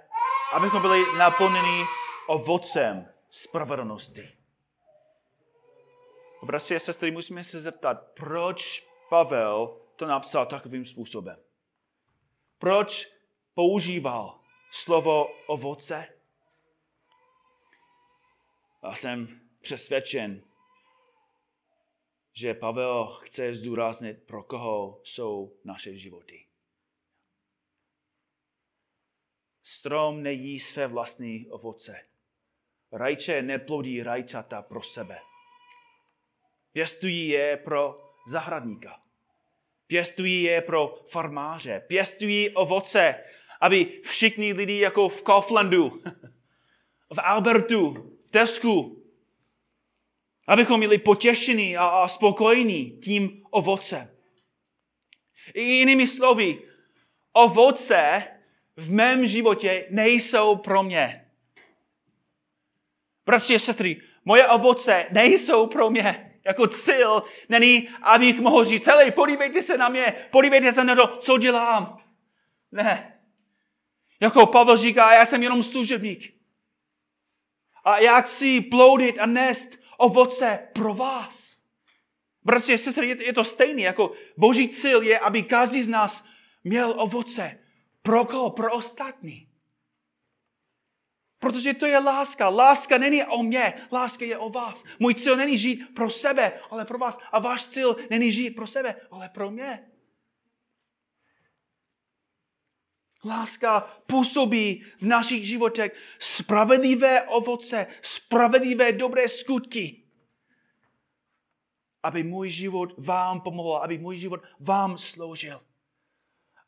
[0.54, 1.84] abychom byli naplněni
[2.28, 4.32] ovocem spravedlnosti.
[6.44, 11.45] Bratři a sestry, musíme se zeptat, proč Pavel to napsal takovým způsobem.
[12.58, 13.08] Proč
[13.54, 14.40] používal
[14.72, 16.08] slovo ovoce?
[18.84, 20.44] Já jsem přesvědčen,
[22.34, 26.46] že Pavel chce zdůraznit, pro koho jsou naše životy.
[29.64, 32.08] Strom nejí své vlastní ovoce.
[32.92, 35.20] Rajče neplodí rajčata pro sebe.
[36.72, 39.05] Pěstují je pro zahradníka.
[39.88, 41.84] Pěstují je pro farmáře.
[41.88, 43.16] Pěstují ovoce,
[43.62, 45.90] aby všichni lidi jako v Kauflandu,
[47.14, 47.94] v Albertu,
[48.28, 49.04] v Tesku,
[50.48, 54.10] abychom byli potěšení a, spokojení tím ovocem.
[55.54, 56.62] I jinými slovy,
[57.34, 58.24] ovoce
[58.76, 61.32] v mém životě nejsou pro mě.
[63.26, 69.12] Bratři a sestry, moje ovoce nejsou pro mě jako cíl není, abych mohl říct, hele,
[69.12, 71.98] podívejte se na mě, podívejte se na to, co dělám.
[72.72, 73.22] Ne.
[74.20, 76.36] Jako Pavel říká, já jsem jenom služebník.
[77.84, 81.56] A já chci ploudit a nést ovoce pro vás.
[82.44, 86.26] Bratři sestry, je, je to stejné, jako boží cíl je, aby každý z nás
[86.64, 87.60] měl ovoce.
[88.02, 88.50] Pro koho?
[88.50, 89.50] Pro ostatní.
[91.46, 92.50] Protože to je láska.
[92.50, 94.84] Láska není o mě, láska je o vás.
[95.00, 97.20] Můj cíl není žít pro sebe, ale pro vás.
[97.32, 99.92] A váš cíl není žít pro sebe, ale pro mě.
[103.26, 110.04] Láska působí v našich životech spravedlivé ovoce, spravedlivé dobré skutky.
[112.04, 115.62] Aby můj život vám pomohl, aby můj život vám sloužil.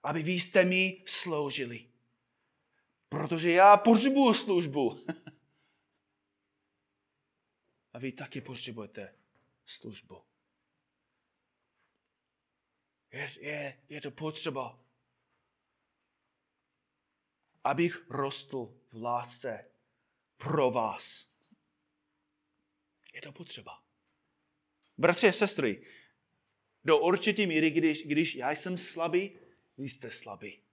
[0.04, 1.97] Aby vy jste mi sloužili.
[3.10, 5.06] Protože já potřebuju službu.
[7.94, 9.16] A vy taky potřebujete
[9.66, 10.24] službu.
[13.12, 14.80] Je, je, je to potřeba,
[17.64, 19.72] abych rostl v lásce
[20.38, 21.28] pro vás.
[23.14, 23.84] Je to potřeba.
[24.98, 25.88] Bratři a sestry,
[26.84, 29.40] do určitý míry, když, když já jsem slabý,
[29.78, 30.67] vy jste slabí.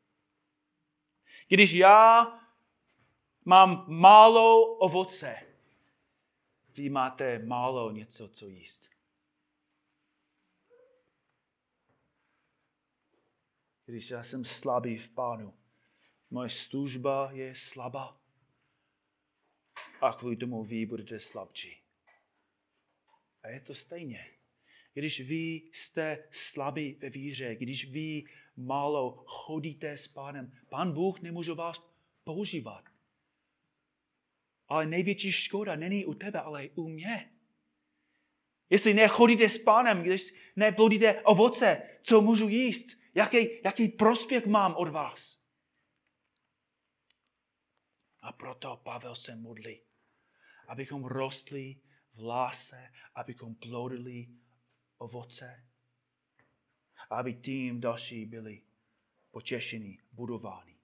[1.48, 2.26] Když já
[3.44, 5.37] mám málo ovoce,
[6.76, 8.90] vy máte málo něco, co jíst.
[13.87, 15.54] Když já jsem slabý v pánu,
[16.30, 18.20] moje služba je slabá.
[20.00, 21.83] A kvůli tomu vy budete slabší.
[23.42, 24.30] A je to stejně.
[24.94, 28.24] Když vy jste slabí ve víře, když vy
[28.56, 30.52] málo chodíte s pánem.
[30.68, 32.84] Pán Bůh nemůže vás používat.
[34.68, 37.30] Ale největší škoda není u tebe, ale u mě.
[38.70, 42.98] Jestli nechodíte s pánem, když neplodíte ovoce, co můžu jíst?
[43.14, 45.44] Jaký, jaký prospěch mám od vás?
[48.20, 49.80] A proto Pavel se modlí,
[50.68, 51.80] abychom rostli
[52.14, 54.28] v láse, abychom plodili
[54.98, 55.66] ovoce,
[57.10, 58.62] aby tím další byli
[59.30, 60.74] potěšení, budováni.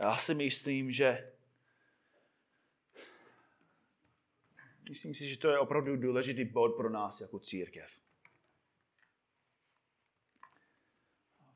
[0.00, 1.32] Já si myslím, že
[4.88, 8.00] myslím si, že to je opravdu důležitý bod pro nás jako církev.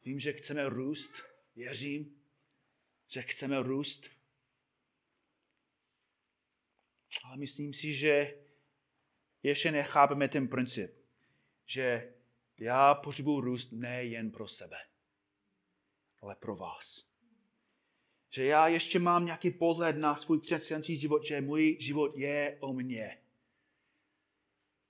[0.04, 1.12] Vím, že chceme růst,
[1.56, 2.22] věřím,
[3.06, 4.17] že chceme růst.
[7.24, 8.34] Ale myslím si, že
[9.42, 10.94] ještě nechápeme ten princip,
[11.66, 12.14] že
[12.58, 14.76] já potřebuji růst nejen pro sebe,
[16.22, 17.08] ale pro vás.
[18.30, 22.72] Že já ještě mám nějaký pohled na svůj křesťanský život, že můj život je o
[22.72, 23.18] mně.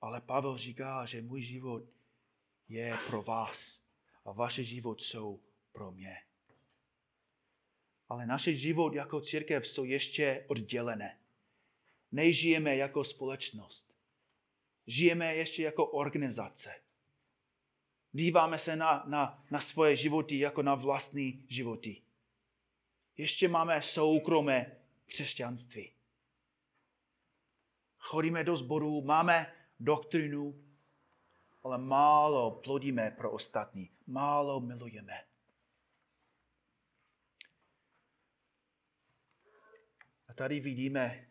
[0.01, 1.83] Ale Pavel říká, že můj život
[2.69, 3.89] je pro vás
[4.25, 6.17] a vaše život jsou pro mě.
[8.09, 11.19] Ale naše život jako církev jsou ještě oddělené.
[12.13, 13.95] Nežijeme jako společnost.
[14.87, 16.75] Žijeme ještě jako organizace.
[18.13, 22.03] Díváme se na, na, na svoje životy jako na vlastní životy.
[23.17, 25.93] Ještě máme soukromé křesťanství.
[27.99, 30.65] Chodíme do sboru, máme doktrinu,
[31.63, 35.25] ale málo plodíme pro ostatní, málo milujeme.
[40.29, 41.28] A tady vidíme,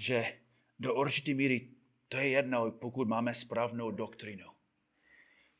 [0.00, 0.40] že
[0.78, 1.68] do určité míry
[2.08, 4.50] to je jedno, pokud máme správnou doktrinu.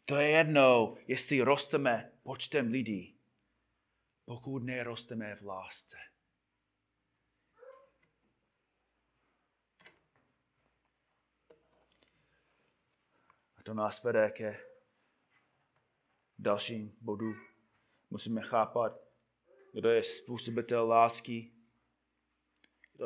[0.04, 3.18] To je jedno, jestli rosteme počtem lidí,
[4.24, 5.96] pokud nerosteme v lásce.
[13.56, 14.60] A to nás vede ke
[16.38, 17.34] dalším bodu.
[18.10, 18.92] Musíme chápat,
[19.72, 21.59] kdo je způsobitel lásky,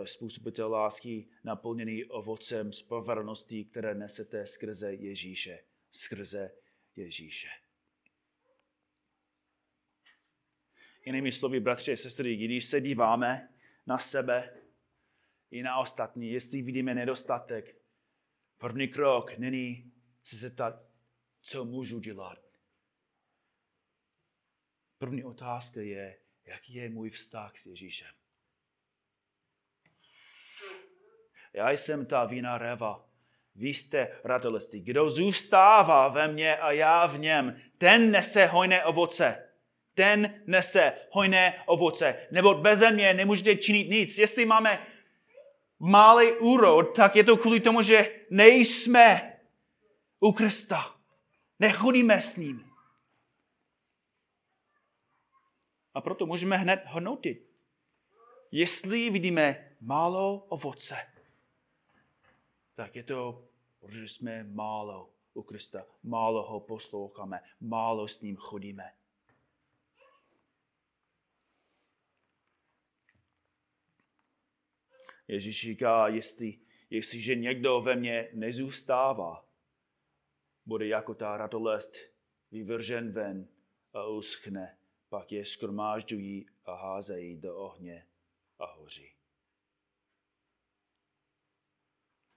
[0.05, 5.65] způsobitel lásky naplněný ovocem spravedlnosti, které nesete skrze Ježíše.
[5.93, 6.51] Skrze
[6.97, 7.49] Ježíše.
[11.07, 13.55] Jinými slovy, bratři a sestry, když se díváme
[13.87, 14.61] na sebe
[15.51, 17.77] i na ostatní, jestli vidíme nedostatek,
[18.59, 19.93] první krok není
[20.25, 20.83] se zeptat,
[21.41, 22.39] co můžu dělat.
[24.99, 28.24] První otázka je, jaký je můj vztah s Ježíšem.
[31.55, 33.05] Já jsem ta vína reva.
[33.55, 34.81] Vy jste radolistí.
[34.81, 39.49] Kdo zůstává ve mně a já v něm, ten nese hojné ovoce.
[39.95, 42.27] Ten nese hojné ovoce.
[42.31, 44.19] Nebo bez mě nemůžete činit nic.
[44.19, 44.87] Jestli máme
[45.79, 49.37] malý úrod, tak je to kvůli tomu, že nejsme
[50.21, 50.95] u Krista.
[51.59, 52.71] Nechodíme s ním.
[55.95, 57.51] A proto můžeme hned hodnotit.
[58.51, 61.14] Jestli vidíme málo ovoce,
[62.75, 63.49] tak je to,
[63.81, 68.93] protože jsme málo u Krista, málo ho posloucháme, málo s ním chodíme.
[75.29, 76.59] Ježíš říká, jestli,
[76.91, 79.49] jestliže někdo ve mně nezůstává,
[80.67, 81.97] bude jako ta ratolest
[82.51, 83.49] vyvržen ven
[83.93, 88.07] a uschne, pak je skromážďují a házejí do ohně
[88.59, 89.15] a hoří.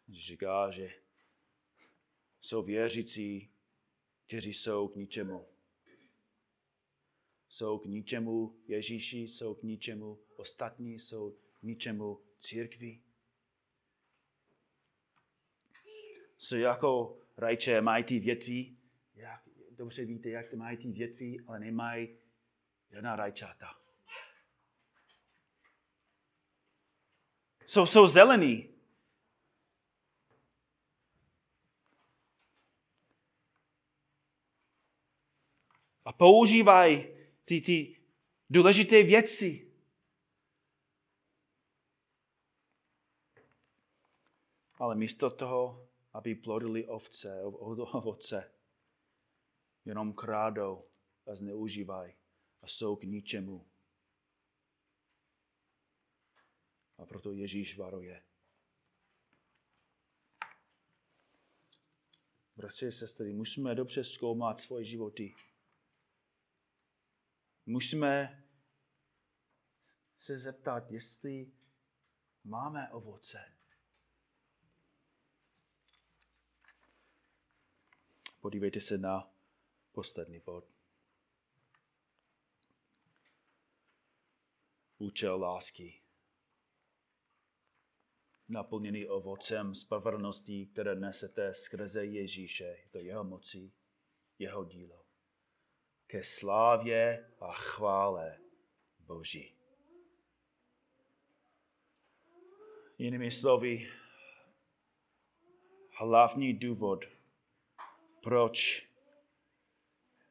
[0.09, 0.93] Říká, že
[2.41, 3.51] jsou věřící,
[4.27, 5.47] kteří jsou k ničemu.
[7.49, 13.01] Jsou k ničemu Ježíši, jsou k ničemu ostatní, jsou k ničemu církvi.
[16.37, 18.79] Jsou jako rajče, mají ty větví,
[19.15, 22.17] jak, dobře víte, jak mají ty větví, ale nemají
[22.91, 23.81] žádná rajčata.
[27.65, 28.76] Jsou, jsou zelení.
[36.07, 37.03] A používají
[37.45, 37.95] ty, ty
[38.49, 39.71] důležité věci.
[44.79, 45.87] Ale místo toho
[46.17, 48.51] aby plodili ovce, ovoce.
[49.85, 50.87] Jenom krádou
[51.31, 52.13] a zneužívají
[52.61, 53.67] a jsou k ničemu.
[56.97, 58.23] A proto Ježíš varuje.
[62.55, 65.35] Bratři a sestry, musíme dobře zkoumat svoje životy.
[67.69, 68.43] Musíme
[70.17, 71.51] se zeptat, jestli
[72.43, 73.53] máme ovoce.
[78.39, 79.31] Podívejte se na
[79.91, 80.65] poslední bod.
[84.97, 86.01] Účel lásky.
[88.49, 92.63] Naplněný ovocem spravedlností, které nesete skrze Ježíše.
[92.63, 93.71] Je to jeho moci,
[94.39, 95.06] jeho dílo.
[96.07, 98.37] Ke slávě a chvále
[98.99, 99.53] Boží.
[102.97, 103.91] Jinými slovy,
[105.97, 107.05] hlavní důvod,
[108.23, 108.87] proč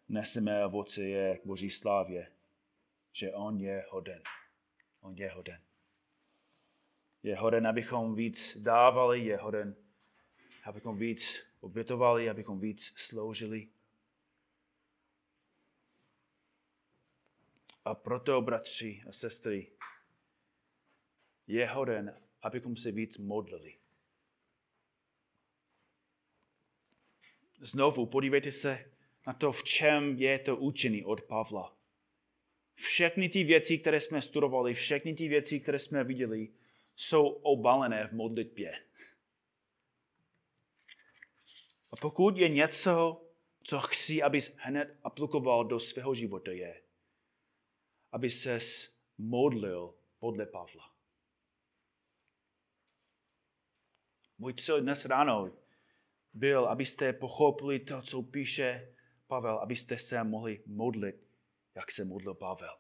[0.09, 2.33] neseme ovoce je k Boží slávě,
[3.13, 4.23] že On je hoden.
[5.01, 5.63] On je hoden.
[7.23, 9.77] Je hoden, abychom víc dávali, je hoden,
[10.65, 13.69] abychom víc obětovali, abychom víc sloužili.
[17.87, 19.71] A proto, bratři a sestry,
[21.47, 23.79] je hoden, abychom se víc modlili.
[27.61, 28.93] Znovu podívejte se
[29.27, 31.77] na to, v čem je to učení od Pavla.
[32.75, 36.49] Všechny ty věci, které jsme studovali, všechny ty věci, které jsme viděli,
[36.97, 38.85] jsou obalené v modlitbě.
[41.91, 43.25] A pokud je něco,
[43.63, 46.86] co chci, abys hned aplikoval do svého života, je,
[48.13, 50.97] aby ses modlil podle Pavla.
[54.39, 55.57] Můj cíl dnes ráno
[56.33, 58.97] byl, abyste pochopili to, co píše
[59.27, 61.29] Pavel, abyste se mohli modlit,
[61.75, 62.79] jak se modlil Pavel.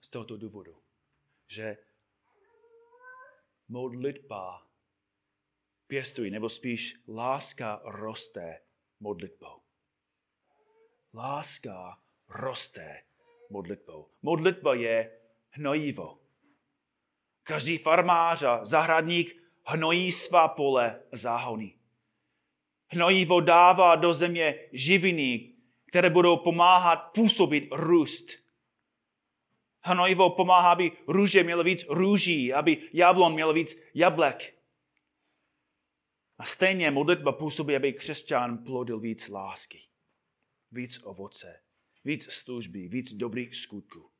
[0.00, 0.82] Z tohoto důvodu,
[1.46, 1.76] že
[3.68, 4.68] modlitba
[5.86, 8.62] pěstují, nebo spíš láska roste
[9.00, 9.63] modlitbou.
[11.16, 11.98] Láska
[12.28, 13.02] roste
[13.50, 14.08] modlitbou.
[14.22, 16.18] Modlitba je hnojivo.
[17.42, 19.36] Každý farmář a zahradník
[19.66, 21.74] hnojí svá pole a záhony.
[22.86, 25.54] Hnojivo dává do země živiny,
[25.86, 28.30] které budou pomáhat působit růst.
[29.80, 34.54] Hnojivo pomáhá, aby růže mělo víc růží, aby jablon měl víc jablek.
[36.38, 39.80] A stejně modlitba působí, aby křesťan plodil víc lásky,
[40.74, 41.62] víc ovoce,
[42.04, 44.10] víc služby, víc dobrých skutků.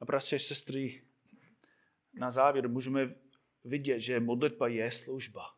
[0.00, 1.02] A bratři, sestry,
[2.14, 3.14] na závěr můžeme
[3.64, 5.56] vidět, že modlitba je služba.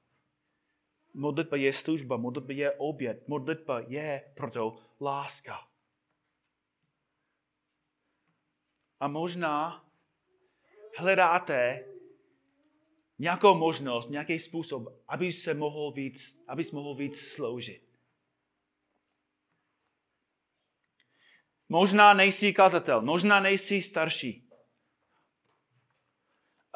[1.15, 5.69] Modlitba je služba, modlitba je oběd, modlitba je proto láska.
[9.01, 9.89] A možná
[10.99, 11.85] hledáte
[13.19, 17.88] nějakou možnost, nějaký způsob, aby se mohl víc, abys mohl víc sloužit.
[21.69, 24.51] Možná nejsi kazatel, možná nejsi starší.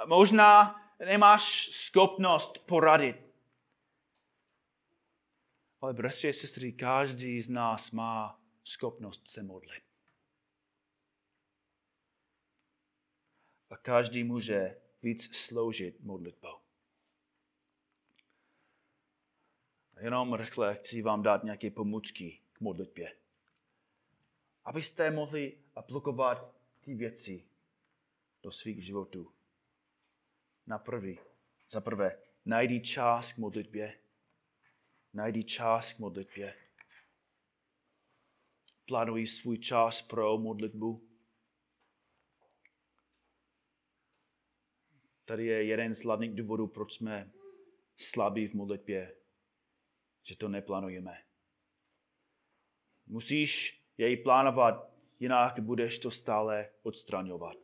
[0.06, 3.16] Možná nemáš schopnost poradit.
[5.80, 9.82] Ale bratři a sestry, každý z nás má schopnost se modlit.
[13.70, 16.58] A každý může víc sloužit modlitbou.
[20.00, 23.21] Jenom rychle chci vám dát nějaké pomůcky k modlitbě
[24.64, 27.48] abyste mohli aplikovat ty věci
[28.42, 29.32] do svých životů.
[30.66, 31.18] Na prvý,
[31.70, 33.98] za prvé, najdi čas k modlitbě.
[35.12, 36.54] Najdi čas k modlitbě.
[38.86, 41.08] Plánuj svůj čas pro modlitbu.
[45.24, 47.32] Tady je jeden z hlavních důvodů, proč jsme
[47.96, 49.16] slabí v modlitbě,
[50.22, 51.24] že to neplánujeme.
[53.06, 54.90] Musíš jej plánovat,
[55.20, 57.56] jinak budeš to stále odstraňovat.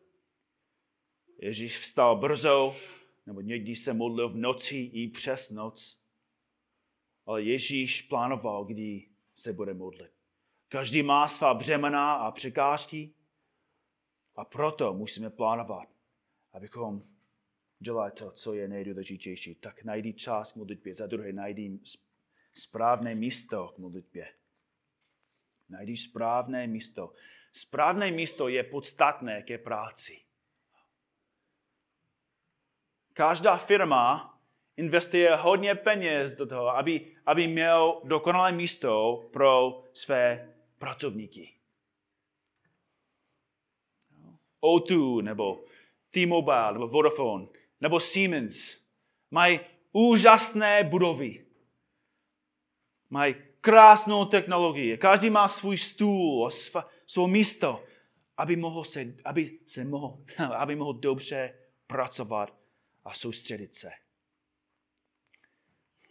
[1.42, 2.76] Ježíš vstal brzo,
[3.26, 6.00] nebo někdy se modlil v noci i přes noc.
[7.26, 10.12] Ale Ježíš plánoval, kdy se bude modlit.
[10.68, 13.14] Každý má svá břemena a překážky
[14.36, 15.88] a proto musíme plánovat,
[16.52, 17.02] abychom
[17.78, 19.54] dělali to, co je nejdůležitější.
[19.54, 21.80] Tak najdi čas k modlitbě, za druhé najdi
[22.54, 24.37] správné místo k modlitbě.
[25.68, 27.12] Najdi správné místo.
[27.52, 30.22] Správné místo je podstatné ke práci.
[33.12, 34.34] Každá firma
[34.76, 41.54] investuje hodně peněz do toho, aby, aby měl dokonalé místo pro své pracovníky.
[44.62, 45.64] O2 nebo
[46.10, 47.46] T-Mobile nebo Vodafone
[47.80, 48.84] nebo Siemens
[49.30, 49.60] mají
[49.92, 51.46] úžasné budovy.
[53.10, 53.34] Mají
[53.68, 54.98] krásnou technologii.
[54.98, 56.50] Každý má svůj stůl,
[57.06, 57.84] svou místo,
[58.36, 60.24] aby mohl, se, aby, se mohl,
[60.56, 61.54] aby mohl dobře
[61.86, 62.56] pracovat
[63.04, 63.90] a soustředit se.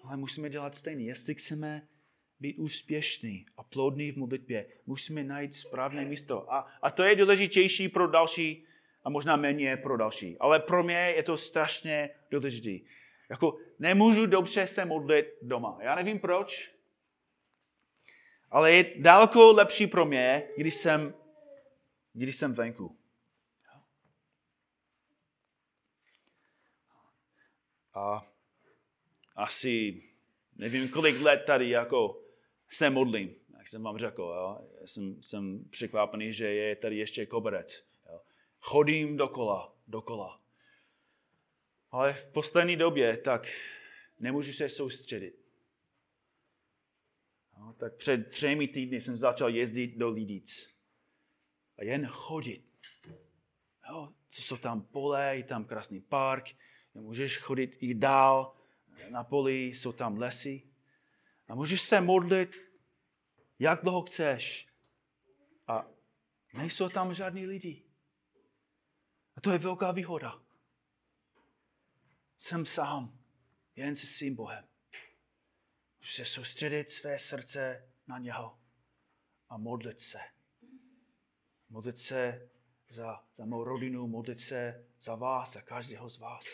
[0.03, 1.05] Ale musíme dělat stejný.
[1.05, 1.87] Jestli chceme
[2.39, 6.53] být úspěšný a plodný v modlitbě, musíme najít správné místo.
[6.53, 8.65] A, a to je důležitější pro další
[9.03, 10.37] a možná méně pro další.
[10.39, 12.85] Ale pro mě je to strašně důležité.
[13.29, 15.77] Jako nemůžu dobře se modlit doma.
[15.81, 16.76] Já nevím proč,
[18.51, 21.13] ale je daleko lepší pro mě, když jsem,
[22.13, 22.97] když jsem venku.
[27.93, 28.27] A
[29.35, 30.03] asi
[30.55, 32.21] nevím, kolik let tady jako
[32.69, 34.21] se modlím, jak jsem vám řekl.
[34.21, 34.67] Jo?
[34.85, 37.83] Jsem, jsem překvapený, že je tady ještě koberec.
[38.09, 38.21] Jo?
[38.59, 40.41] Chodím dokola, dokola.
[41.91, 43.47] Ale v poslední době tak
[44.19, 45.46] nemůžu se soustředit.
[47.77, 50.69] Tak před třemi týdny jsem začal jezdit do Lidic.
[51.77, 52.63] A jen chodit.
[53.89, 56.49] Jo, co jsou tam pole, je tam krásný park,
[56.93, 58.55] můžeš chodit i dál,
[59.09, 60.63] na poli jsou tam lesy.
[61.47, 62.55] A můžeš se modlit,
[63.59, 64.67] jak dlouho chceš.
[65.67, 65.87] A
[66.53, 67.83] nejsou tam žádní lidi.
[69.35, 70.41] A to je velká výhoda.
[72.37, 73.19] Jsem sám,
[73.75, 74.67] jen se svým Bohem.
[76.07, 78.57] Můžu se soustředit své srdce na něho
[79.49, 80.19] a modlit se.
[81.69, 82.49] Modlit se
[82.89, 86.45] za, za mou rodinu, modlit se za vás, za každého z vás.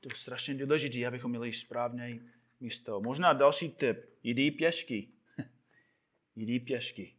[0.00, 2.18] To je strašně důležité, abychom měli správné
[2.60, 3.00] místo.
[3.00, 3.96] Možná další tip.
[4.22, 5.08] Jdi pěšky.
[6.36, 7.16] Jdi pěšky.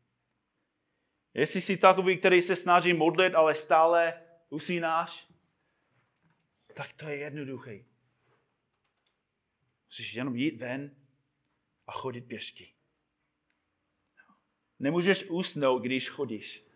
[1.34, 5.28] Jestli jsi takový, který se snaží modlit, ale stále usínáš,
[6.74, 7.97] tak to je jednoduché.
[9.88, 10.96] Musíš jenom jít ven
[11.88, 12.74] a chodit pěšky.
[14.80, 16.68] Nemůžeš usnout, když chodíš.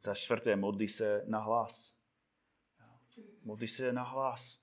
[0.00, 1.96] Za čtvrté, modlí se na hlas.
[3.42, 4.60] Modlí se na hlas.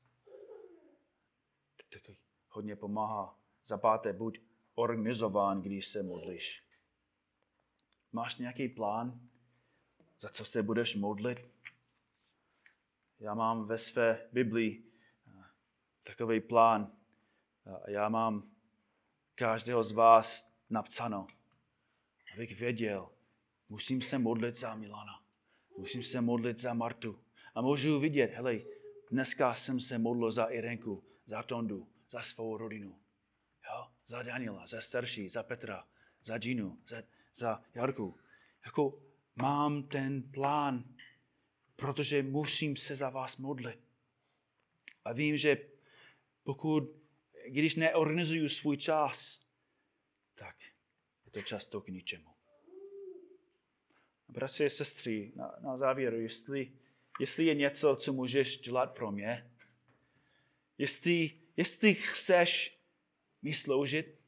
[1.93, 2.17] Taky
[2.49, 3.39] hodně pomáhá.
[3.65, 4.41] Za páté, buď
[4.75, 6.63] organizován, když se modlíš.
[8.11, 9.30] Máš nějaký plán?
[10.21, 11.39] Za co se budeš modlit.
[13.19, 14.83] Já mám ve své Biblii
[15.27, 15.43] eh,
[16.03, 16.91] takový plán.
[17.87, 18.51] Já mám
[19.35, 21.27] každého z vás napsáno,
[22.33, 23.09] abych věděl,
[23.69, 25.23] musím se modlit za Milana,
[25.77, 27.19] musím se modlit za Martu.
[27.55, 28.59] A můžu vidět, hele,
[29.11, 32.99] dneska jsem se modlil za Irenku, za Tondu, za svou rodinu.
[33.69, 33.87] Jo?
[34.07, 35.87] Za Daniela, za starší, za Petra,
[36.21, 37.03] za Ginu, za,
[37.35, 38.19] za Jarku.
[38.65, 39.10] Jako
[39.41, 40.83] mám ten plán,
[41.75, 43.79] protože musím se za vás modlit.
[45.05, 45.57] A vím, že
[46.43, 46.83] pokud,
[47.47, 49.41] když neorganizuju svůj čas,
[50.35, 50.55] tak
[51.25, 52.29] je to často k ničemu.
[54.29, 56.71] Bratři a sestry, na, na závěr, jestli,
[57.19, 59.51] jestli je něco, co můžeš dělat pro mě,
[60.77, 62.79] jestli, jestli chceš
[63.41, 64.21] mi sloužit,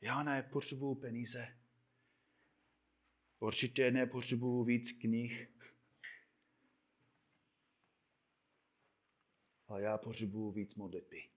[0.00, 1.59] já nepotřebuju peníze.
[3.40, 5.48] Určitě nepotřebuju víc knih,
[9.66, 11.30] ale já potřebuju víc modlitby.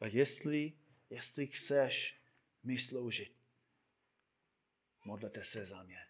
[0.00, 0.72] A jestli,
[1.10, 2.20] jestli chceš
[2.62, 3.36] mi sloužit,
[5.04, 6.06] modlete se za mě.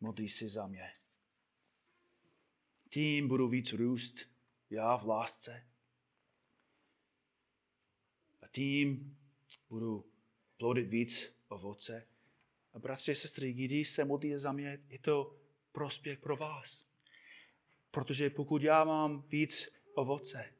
[0.00, 0.92] Modlí se za mě.
[2.88, 4.30] Tím budu víc růst
[4.70, 5.66] já v lásce.
[8.40, 9.18] A tím
[9.68, 10.12] budu
[10.56, 12.08] plodit víc ovoce.
[12.72, 15.36] A bratři a sestry, když se modlí za mě, je to
[15.72, 16.88] prospěch pro vás.
[17.90, 20.52] Protože pokud já mám víc ovoce,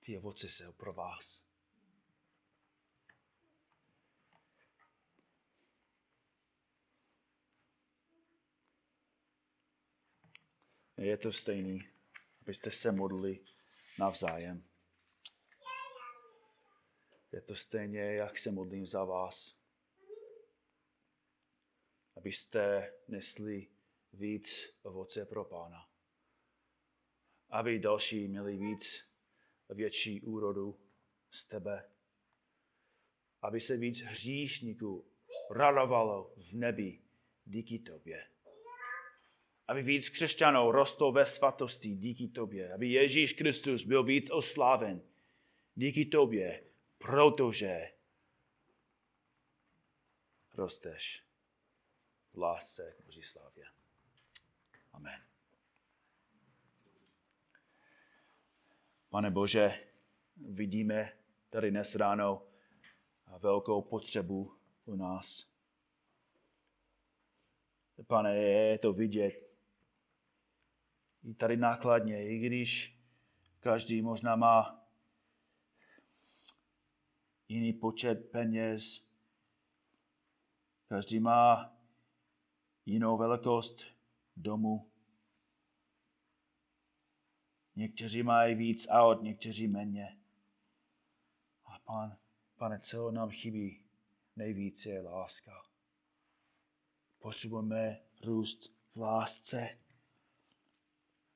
[0.00, 1.44] ty ovoce jsou pro vás.
[10.96, 11.88] Je to stejný,
[12.40, 13.40] abyste se modlili
[13.98, 14.64] navzájem.
[17.34, 19.56] Je to stejně, jak se modlím za vás.
[22.16, 23.68] Abyste nesli
[24.12, 25.88] víc ovoce pro Pána.
[27.50, 29.04] Aby další měli víc
[29.68, 30.80] větší úrodu
[31.30, 31.90] z tebe.
[33.42, 35.06] Aby se víc hříšníků
[35.50, 37.00] radovalo v nebi
[37.44, 38.26] díky tobě.
[39.68, 42.72] Aby víc křesťanů rostlo ve svatosti díky tobě.
[42.72, 45.02] Aby Ježíš Kristus byl víc osláven
[45.74, 46.73] díky tobě
[47.04, 47.92] protože
[50.54, 51.24] rosteš.
[52.32, 53.64] v lásce k Boží slávě.
[54.92, 55.22] Amen.
[59.08, 59.88] Pane Bože,
[60.36, 61.12] vidíme
[61.50, 62.46] tady dnes ráno
[63.38, 65.46] velkou potřebu u nás.
[68.06, 69.50] Pane, je to vidět
[71.22, 72.98] i tady nákladně, i když
[73.60, 74.83] každý možná má
[77.48, 79.04] jiný počet peněz,
[80.88, 81.76] každý má
[82.86, 83.84] jinou velikost
[84.36, 84.90] domu.
[87.76, 90.18] Někteří mají víc aut, někteří méně.
[91.64, 92.16] A pan,
[92.56, 93.84] pane, co nám chybí
[94.36, 95.62] nejvíce je láska.
[97.18, 99.78] Potřebujeme růst v lásce.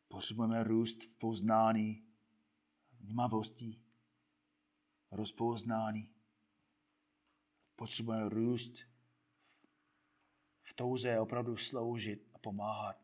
[0.08, 2.06] Potřebujeme růst v poznání,
[3.00, 3.80] vnímavosti,
[5.10, 6.14] rozpoznání.
[7.76, 8.72] Potřebujeme růst
[10.62, 13.02] v touze opravdu sloužit a pomáhat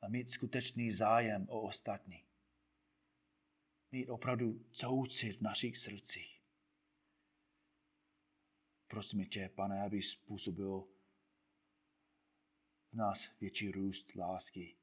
[0.00, 2.24] a mít skutečný zájem o ostatní.
[3.92, 6.40] Mít opravdu soucit v našich srdcích.
[8.86, 10.88] Prosím tě, pane, aby způsobil
[12.92, 14.76] v nás větší růst lásky.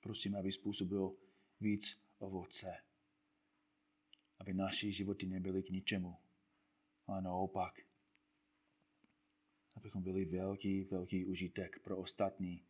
[0.00, 1.16] Prosím, aby způsobil
[1.60, 2.91] víc ovoce.
[4.42, 6.16] Aby naše životy nebyly k ničemu,
[7.06, 7.80] ale naopak.
[9.76, 12.64] Abychom byli velký, velký užitek pro ostatní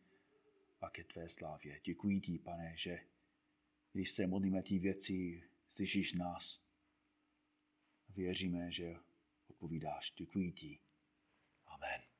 [0.81, 1.81] a ke tvé slávě.
[1.83, 2.99] Děkuji ti, pane, že
[3.93, 6.61] když se modlíme tí věci, slyšíš nás.
[8.09, 8.95] Věříme, že
[9.47, 10.13] odpovídáš.
[10.17, 10.79] Děkuji ti.
[11.65, 12.12] Amen.